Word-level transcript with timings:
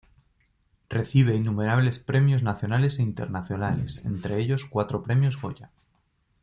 Recibe 0.89 1.35
innumerables 1.35 1.99
premios 1.99 2.41
nacionales 2.41 2.97
e 2.97 3.03
internacionales 3.03 4.01
entre 4.03 4.39
ellos 4.39 4.65
cuatro 4.65 5.03
premios 5.03 5.39
Goya. 5.39 5.69